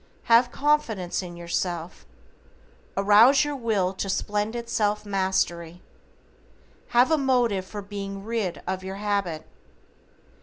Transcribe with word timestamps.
Have 0.23 0.51
confidence 0.51 1.21
in 1.21 1.37
yourself. 1.37 2.07
Arouse 2.97 3.43
your 3.45 3.55
will 3.55 3.93
to 3.93 4.09
splendid 4.09 4.67
self 4.67 5.05
mastery. 5.05 5.83
Have 6.87 7.11
a 7.11 7.19
motive 7.19 7.67
for 7.67 7.83
being 7.83 8.23
rid 8.23 8.63
of 8.65 8.83
your 8.83 8.95
habit. 8.95 9.45